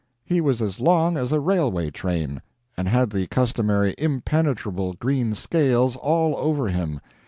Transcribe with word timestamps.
He 0.25 0.41
was 0.41 0.63
as 0.63 0.79
long 0.79 1.15
as 1.15 1.31
a 1.31 1.39
railway 1.39 1.91
train, 1.91 2.41
and 2.75 2.87
had 2.87 3.11
the 3.11 3.27
customary 3.27 3.93
impenetrable 3.99 4.93
green 4.93 5.35
scales 5.35 5.95
all 5.95 6.35
over 6.37 6.69
him. 6.69 6.99